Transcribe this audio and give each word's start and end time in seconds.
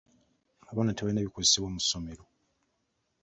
Abaana 0.69 0.91
tebalina 0.95 1.25
bikozesebwa 1.25 1.69
mu 1.75 1.79
ssomero. 1.83 2.23